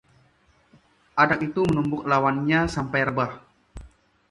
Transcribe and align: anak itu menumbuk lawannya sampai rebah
anak 1.23 1.39
itu 1.47 1.61
menumbuk 1.67 2.01
lawannya 2.11 2.59
sampai 2.75 3.01
rebah 3.07 3.31